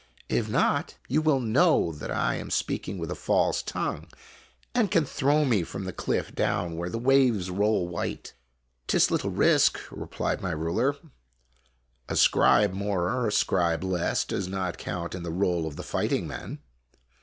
If 0.29 0.49
not, 0.49 0.95
you 1.07 1.21
will 1.21 1.39
know 1.39 1.91
that 1.91 2.09
I 2.09 2.33
am 2.33 2.49
speaking 2.49 2.97
with 2.97 3.11
a 3.11 3.13
false 3.13 3.61
tongue, 3.61 4.07
and 4.73 4.89
can 4.89 5.05
throw 5.05 5.45
me 5.45 5.61
from 5.61 5.83
the 5.83 5.93
cliff 5.93 6.33
down 6.33 6.75
where 6.75 6.89
the 6.89 6.97
waves 6.97 7.51
roll 7.51 7.87
white."" 7.87 8.33
'T 8.87 8.97
is 8.97 9.11
little 9.11 9.29
risk," 9.29 9.79
replied 9.91 10.41
my 10.41 10.53
ruler;" 10.53 10.95
a 12.09 12.15
scribe 12.15 12.73
more 12.73 13.11
or 13.11 13.27
a 13.27 13.31
scribe 13.31 13.83
less 13.83 14.25
does 14.25 14.47
not 14.47 14.79
count 14.79 15.13
in 15.13 15.21
the 15.21 15.29
roll 15.29 15.67
of 15.67 15.75
the 15.75 15.83
fighting 15.83 16.25
men. 16.27 16.57